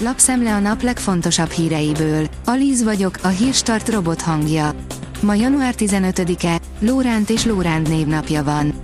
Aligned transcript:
lapszemle 0.00 0.54
a 0.54 0.58
nap 0.58 0.82
legfontosabb 0.82 1.50
híreiből. 1.50 2.28
Alíz 2.44 2.82
vagyok, 2.82 3.18
a 3.22 3.28
hírstart 3.28 3.88
robot 3.88 4.20
hangja. 4.20 4.74
Ma 5.20 5.34
január 5.34 5.74
15-e, 5.78 6.60
Lóránt 6.80 7.30
és 7.30 7.44
Lóránd 7.44 7.88
névnapja 7.88 8.44
van. 8.44 8.74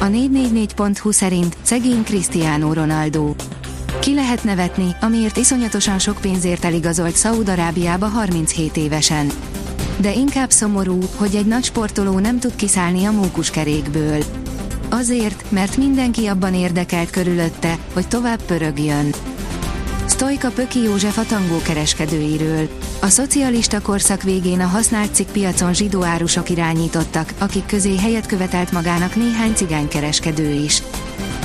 A 0.00 0.04
444.hu 0.04 1.10
szerint 1.10 1.56
szegény 1.62 2.02
Cristiano 2.02 2.72
Ronaldo. 2.72 3.34
Ki 4.00 4.14
lehet 4.14 4.44
nevetni, 4.44 4.96
amiért 5.00 5.36
iszonyatosan 5.36 5.98
sok 5.98 6.18
pénzért 6.20 6.64
eligazolt 6.64 7.16
Szaúd-Arábiába 7.16 8.06
37 8.06 8.76
évesen. 8.76 9.30
De 9.96 10.12
inkább 10.12 10.50
szomorú, 10.50 10.98
hogy 11.16 11.34
egy 11.34 11.46
nagy 11.46 11.64
sportoló 11.64 12.18
nem 12.18 12.38
tud 12.38 12.56
kiszállni 12.56 13.04
a 13.04 13.10
mókuskerékből. 13.10 14.24
Azért, 14.88 15.44
mert 15.48 15.76
mindenki 15.76 16.26
abban 16.26 16.54
érdekelt 16.54 17.10
körülötte, 17.10 17.78
hogy 17.92 18.08
tovább 18.08 18.42
pörögjön. 18.42 19.10
Stojka 20.20 20.50
Pöki 20.50 20.82
József 20.82 21.18
a 21.18 21.24
tangó 21.24 21.58
kereskedőiről. 21.58 22.68
A 23.00 23.06
szocialista 23.06 23.80
korszak 23.80 24.22
végén 24.22 24.60
a 24.60 24.66
használt 24.66 25.14
cikk 25.14 25.28
piacon 25.28 25.74
zsidó 25.74 26.02
árusok 26.02 26.50
irányítottak, 26.50 27.32
akik 27.38 27.66
közé 27.66 27.96
helyet 27.96 28.26
követelt 28.26 28.72
magának 28.72 29.16
néhány 29.16 29.52
cigánykereskedő 29.54 30.50
is. 30.50 30.82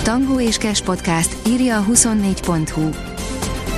Tangó 0.03 0.39
és 0.39 0.57
Cash 0.57 0.83
Podcast, 0.83 1.35
írja 1.47 1.77
a 1.77 1.85
24.hu. 1.85 2.89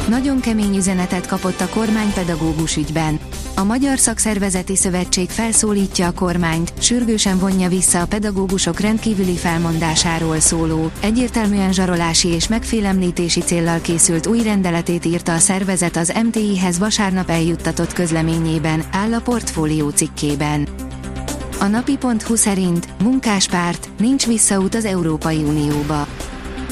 Nagyon 0.07 0.39
kemény 0.39 0.75
üzenetet 0.75 1.27
kapott 1.27 1.61
a 1.61 1.69
kormány 1.69 2.13
pedagógus 2.13 2.75
ügyben. 2.75 3.19
A 3.55 3.63
Magyar 3.63 3.99
Szakszervezeti 3.99 4.75
Szövetség 4.75 5.29
felszólítja 5.29 6.07
a 6.07 6.11
kormányt, 6.11 6.73
sürgősen 6.79 7.39
vonja 7.39 7.69
vissza 7.69 8.01
a 8.01 8.05
pedagógusok 8.05 8.79
rendkívüli 8.79 9.35
felmondásáról 9.35 10.39
szóló, 10.39 10.91
egyértelműen 10.99 11.73
zsarolási 11.73 12.27
és 12.27 12.47
megfélemlítési 12.47 13.39
céllal 13.39 13.81
készült 13.81 14.27
új 14.27 14.43
rendeletét 14.43 15.05
írta 15.05 15.33
a 15.33 15.39
szervezet 15.39 15.95
az 15.97 16.13
MTI-hez 16.23 16.77
vasárnap 16.77 17.29
eljuttatott 17.29 17.93
közleményében, 17.93 18.83
áll 18.91 19.13
a 19.13 19.21
portfólió 19.21 19.89
cikkében. 19.89 20.67
A 21.59 21.65
napi.hu 21.65 22.35
szerint 22.35 22.87
munkáspárt, 23.03 23.89
nincs 23.99 24.25
visszaút 24.25 24.75
az 24.75 24.85
Európai 24.85 25.43
Unióba. 25.43 26.07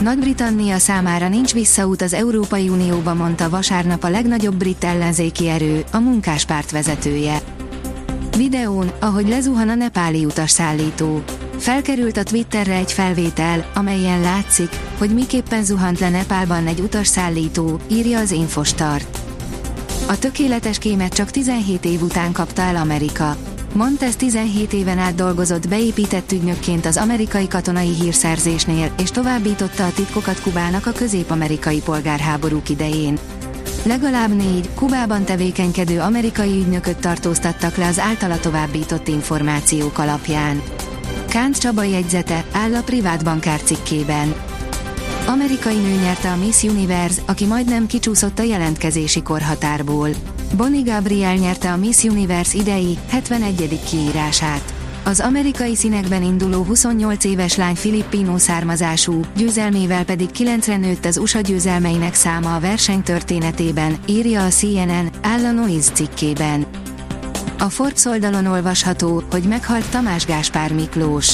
Nagy-Britannia 0.02 0.78
számára 0.78 1.28
nincs 1.28 1.54
visszaút 1.54 2.02
az 2.02 2.14
Európai 2.14 2.70
Unióba, 2.70 3.14
mondta 3.14 3.50
vasárnap 3.50 4.04
a 4.04 4.10
legnagyobb 4.10 4.56
brit 4.56 4.84
ellenzéki 4.84 5.48
erő, 5.48 5.84
a 5.92 6.00
munkáspárt 6.00 6.72
vezetője. 6.72 7.42
Videón, 8.38 8.92
ahogy 9.00 9.28
lezuhan 9.28 9.70
a 9.70 9.76
nepáli 9.76 10.26
utasszállító. 10.26 11.24
Felkerült 11.58 12.18
a 12.18 12.24
Twitterre 12.24 12.74
egy 12.74 12.92
felvétel, 12.92 13.72
amelyen 13.74 14.22
látszik, 14.22 14.70
hogy 14.98 15.14
miképpen 15.14 15.64
zuhant 15.64 16.00
le 16.00 16.10
Nepálban 16.10 16.68
egy 16.68 16.80
utasszállító, 16.80 17.80
írja 17.88 18.20
az 18.20 18.32
Infostart. 18.32 19.20
A 20.08 20.20
tökéletes 20.20 20.78
kémet 20.78 21.14
csak 21.14 21.32
17 21.32 21.86
év 21.86 22.02
után 22.02 22.32
kapta 22.32 22.62
el 22.62 22.76
Amerika. 22.76 23.36
Montez 23.76 24.16
17 24.16 24.74
éven 24.74 24.98
át 24.98 25.16
dolgozott 25.16 25.68
beépített 25.68 26.32
ügynökként 26.32 26.86
az 26.86 26.98
amerikai 26.98 27.48
katonai 27.48 27.94
hírszerzésnél, 27.94 28.94
és 28.98 29.12
továbbította 29.12 29.86
a 29.86 29.94
titkokat 29.94 30.42
Kubának 30.42 30.86
a 30.86 30.92
közép-amerikai 30.92 31.82
polgárháborúk 31.82 32.70
idején. 32.70 33.18
Legalább 33.84 34.36
négy, 34.36 34.70
Kubában 34.76 35.24
tevékenykedő 35.24 36.00
amerikai 36.00 36.50
ügynököt 36.50 36.98
tartóztattak 36.98 37.76
le 37.76 37.88
az 37.88 38.00
általa 38.00 38.40
továbbított 38.40 39.08
információk 39.08 39.98
alapján. 39.98 40.62
Kánt 41.30 41.58
Csaba 41.58 41.84
jegyzete 41.84 42.46
áll 42.52 42.76
a 42.76 42.84
privát 42.84 43.24
bankár 43.24 43.62
cikkében. 43.62 44.34
Amerikai 45.28 45.78
nő 45.78 46.02
nyerte 46.02 46.32
a 46.32 46.36
Miss 46.36 46.64
Universe, 46.64 47.22
aki 47.26 47.46
majdnem 47.46 47.88
kicsúszott 47.88 48.40
a 48.40 48.44
jelentkezési 48.44 49.22
korhatárból. 49.22 50.10
Bonnie 50.54 50.84
Gabriel 50.84 51.36
nyerte 51.36 51.72
a 51.72 51.78
Miss 51.78 52.04
Universe 52.04 52.58
idei, 52.58 52.98
71. 53.10 53.80
kiírását. 53.90 54.74
Az 55.04 55.20
amerikai 55.20 55.76
színekben 55.76 56.24
induló 56.24 56.64
28 56.64 57.24
éves 57.24 57.56
lány 57.56 57.76
filippino 57.76 58.38
származású, 58.38 59.20
győzelmével 59.36 60.06
pedig 60.06 60.30
9-re 60.38 60.78
nőtt 60.78 61.06
az 61.06 61.18
USA 61.18 61.42
győzelmeinek 61.42 62.14
száma 62.14 62.56
a 62.56 62.60
verseny 62.60 63.02
történetében, 63.02 63.98
írja 64.06 64.46
a 64.46 64.50
CNN, 64.50 65.10
áll 65.22 65.46
a 65.46 65.52
Noise 65.52 65.92
cikkében. 65.92 66.66
A 67.60 67.70
Forbes 67.70 68.06
oldalon 68.06 68.46
olvasható, 68.46 69.24
hogy 69.32 69.44
meghalt 69.44 69.90
Tamás 69.90 70.26
Gáspár 70.26 70.74
Miklós. 70.74 71.34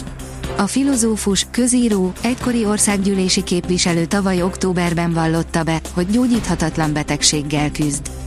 A 0.57 0.67
filozófus, 0.67 1.47
közíró, 1.51 2.11
egykori 2.21 2.65
országgyűlési 2.65 3.43
képviselő 3.43 4.05
tavaly 4.05 4.41
októberben 4.41 5.13
vallotta 5.13 5.63
be, 5.63 5.81
hogy 5.93 6.07
gyógyíthatatlan 6.07 6.93
betegséggel 6.93 7.71
küzd. 7.71 8.20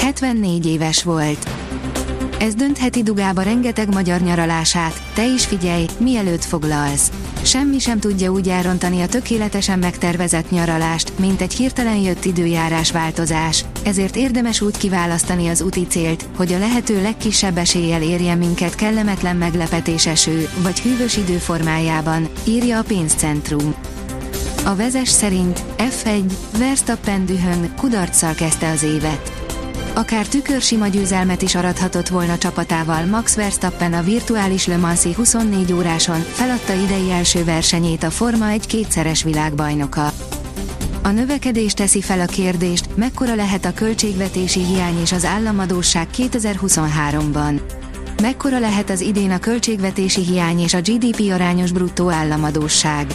74 0.00 0.66
éves 0.66 1.02
volt. 1.02 1.50
Ez 2.38 2.54
döntheti 2.54 3.02
dugába 3.02 3.42
rengeteg 3.42 3.94
magyar 3.94 4.20
nyaralását, 4.20 5.02
te 5.14 5.26
is 5.26 5.46
figyelj, 5.46 5.86
mielőtt 5.98 6.44
foglalsz. 6.44 7.10
Semmi 7.42 7.78
sem 7.78 7.98
tudja 7.98 8.30
úgy 8.30 8.48
elrontani 8.48 9.00
a 9.00 9.06
tökéletesen 9.06 9.78
megtervezett 9.78 10.50
nyaralást, 10.50 11.12
mint 11.18 11.40
egy 11.40 11.52
hirtelen 11.52 11.96
jött 11.96 12.24
időjárás 12.24 12.92
változás, 12.92 13.64
ezért 13.84 14.16
érdemes 14.16 14.60
úgy 14.60 14.76
kiválasztani 14.76 15.48
az 15.48 15.60
úti 15.60 15.86
célt, 15.86 16.28
hogy 16.36 16.52
a 16.52 16.58
lehető 16.58 17.02
legkisebb 17.02 17.56
eséllyel 17.56 18.02
érjen 18.02 18.38
minket 18.38 18.74
kellemetlen 18.74 19.36
meglepetés 19.36 20.06
eső, 20.06 20.48
vagy 20.62 20.80
hűvös 20.80 21.16
idő 21.16 21.36
formájában, 21.36 22.28
írja 22.44 22.78
a 22.78 22.82
pénzcentrum. 22.82 23.74
A 24.64 24.74
vezes 24.76 25.08
szerint 25.08 25.62
F1, 25.78 26.32
Verstappen 26.58 27.26
dühöng, 27.26 27.74
kudarccal 27.74 28.34
kezdte 28.34 28.70
az 28.70 28.82
évet. 28.82 29.49
Akár 29.94 30.26
tükörsima 30.26 30.86
győzelmet 30.86 31.42
is 31.42 31.54
arathatott 31.54 32.08
volna 32.08 32.38
csapatával 32.38 33.04
Max 33.04 33.34
Verstappen 33.34 33.92
a 33.92 34.02
virtuális 34.02 34.66
Le 34.66 34.76
Mansi 34.76 35.12
24 35.12 35.72
óráson, 35.72 36.20
feladta 36.20 36.72
idei 36.72 37.10
első 37.10 37.44
versenyét 37.44 38.02
a 38.02 38.10
Forma 38.10 38.48
egy 38.48 38.66
kétszeres 38.66 39.22
világbajnoka. 39.22 40.12
A 41.02 41.08
növekedés 41.08 41.72
teszi 41.72 42.00
fel 42.00 42.20
a 42.20 42.24
kérdést, 42.24 42.96
mekkora 42.96 43.34
lehet 43.34 43.64
a 43.64 43.72
költségvetési 43.72 44.64
hiány 44.64 45.00
és 45.00 45.12
az 45.12 45.24
államadóság 45.24 46.08
2023-ban. 46.16 47.60
Mekkora 48.22 48.58
lehet 48.58 48.90
az 48.90 49.00
idén 49.00 49.30
a 49.30 49.38
költségvetési 49.38 50.20
hiány 50.20 50.60
és 50.60 50.74
a 50.74 50.80
GDP 50.80 51.32
arányos 51.32 51.72
bruttó 51.72 52.10
államadóság? 52.10 53.06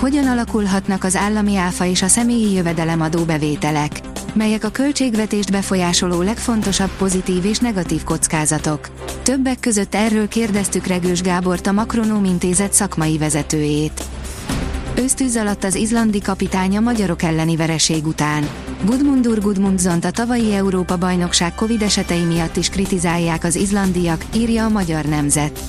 Hogyan 0.00 0.26
alakulhatnak 0.26 1.04
az 1.04 1.16
állami 1.16 1.56
áfa 1.56 1.84
és 1.84 2.02
a 2.02 2.08
személyi 2.08 2.52
jövedelemadó 2.52 3.24
bevételek? 3.24 4.00
Melyek 4.34 4.64
a 4.64 4.68
költségvetést 4.70 5.50
befolyásoló 5.50 6.22
legfontosabb 6.22 6.90
pozitív 6.98 7.44
és 7.44 7.58
negatív 7.58 8.04
kockázatok. 8.04 8.88
Többek 9.22 9.60
között 9.60 9.94
erről 9.94 10.28
kérdeztük 10.28 10.86
Regős 10.86 11.20
Gábort 11.20 11.66
a 11.66 11.72
Makronóm 11.72 12.24
Intézet 12.24 12.72
szakmai 12.72 13.18
vezetőjét. 13.18 14.04
Ösztűz 14.96 15.36
alatt 15.36 15.64
az 15.64 15.74
izlandi 15.74 16.20
kapitánya 16.20 16.80
magyarok 16.80 17.22
elleni 17.22 17.56
vereség 17.56 18.06
után. 18.06 18.48
Gudmundur 18.84 19.40
Gudmundzont 19.40 20.04
a 20.04 20.10
tavalyi 20.10 20.54
Európa-bajnokság 20.54 21.54
Covid 21.54 21.82
esetei 21.82 22.22
miatt 22.22 22.56
is 22.56 22.68
kritizálják 22.68 23.44
az 23.44 23.56
izlandiak, 23.56 24.24
írja 24.34 24.64
a 24.64 24.68
Magyar 24.68 25.04
Nemzet. 25.04 25.60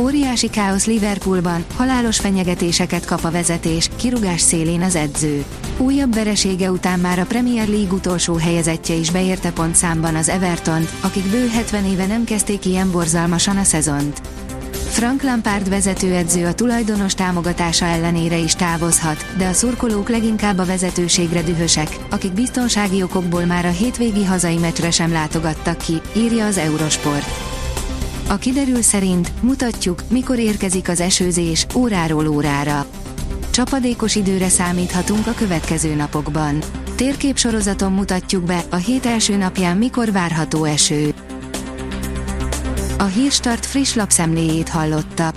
Óriási 0.00 0.50
káosz 0.50 0.86
Liverpoolban, 0.86 1.64
halálos 1.76 2.18
fenyegetéseket 2.18 3.04
kap 3.04 3.24
a 3.24 3.30
vezetés, 3.30 3.88
kirugás 3.96 4.40
szélén 4.40 4.82
az 4.82 4.94
edző. 4.94 5.44
Újabb 5.78 6.14
veresége 6.14 6.70
után 6.70 6.98
már 6.98 7.18
a 7.18 7.24
Premier 7.24 7.68
League 7.68 7.92
utolsó 7.92 8.34
helyezettje 8.34 8.94
is 8.94 9.10
beérte 9.10 9.50
pontszámban 9.50 10.14
az 10.14 10.28
Everton, 10.28 10.88
akik 11.00 11.30
bő 11.30 11.48
70 11.48 11.84
éve 11.84 12.06
nem 12.06 12.24
kezdték 12.24 12.64
ilyen 12.64 12.90
borzalmasan 12.90 13.56
a 13.56 13.64
szezont. 13.64 14.20
Frank 14.72 15.22
Lampard 15.22 15.68
vezetőedző 15.68 16.46
a 16.46 16.54
tulajdonos 16.54 17.14
támogatása 17.14 17.84
ellenére 17.84 18.36
is 18.36 18.54
távozhat, 18.54 19.26
de 19.36 19.46
a 19.46 19.52
szurkolók 19.52 20.08
leginkább 20.08 20.58
a 20.58 20.64
vezetőségre 20.64 21.42
dühösek, 21.42 21.98
akik 22.10 22.32
biztonsági 22.32 23.02
okokból 23.02 23.44
már 23.44 23.64
a 23.64 23.70
hétvégi 23.70 24.24
hazai 24.24 24.56
meccsre 24.56 24.90
sem 24.90 25.12
látogattak 25.12 25.78
ki, 25.78 26.00
írja 26.16 26.46
az 26.46 26.58
Eurosport. 26.58 27.57
A 28.28 28.36
kiderül 28.36 28.82
szerint 28.82 29.42
mutatjuk, 29.42 30.02
mikor 30.08 30.38
érkezik 30.38 30.88
az 30.88 31.00
esőzés, 31.00 31.66
óráról 31.74 32.26
órára. 32.28 32.86
Csapadékos 33.50 34.14
időre 34.14 34.48
számíthatunk 34.48 35.26
a 35.26 35.32
következő 35.32 35.94
napokban. 35.94 36.58
Térképsorozaton 36.94 37.92
mutatjuk 37.92 38.42
be, 38.42 38.62
a 38.70 38.76
hét 38.76 39.06
első 39.06 39.36
napján 39.36 39.76
mikor 39.76 40.12
várható 40.12 40.64
eső. 40.64 41.14
A 42.98 43.04
Hírstart 43.04 43.66
friss 43.66 43.94
lapszemléjét 43.94 44.68
hallotta. 44.68 45.32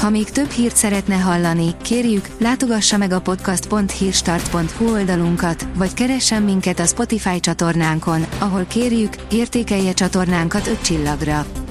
Ha 0.00 0.10
még 0.10 0.30
több 0.30 0.50
hírt 0.50 0.76
szeretne 0.76 1.16
hallani, 1.16 1.76
kérjük, 1.82 2.28
látogassa 2.38 2.96
meg 2.96 3.12
a 3.12 3.20
podcast.hírstart.hu 3.20 4.92
oldalunkat, 4.92 5.66
vagy 5.74 5.94
keressen 5.94 6.42
minket 6.42 6.78
a 6.78 6.86
Spotify 6.86 7.40
csatornánkon, 7.40 8.26
ahol 8.38 8.64
kérjük, 8.64 9.14
értékelje 9.30 9.92
csatornánkat 9.92 10.66
5 10.66 10.82
csillagra. 10.82 11.46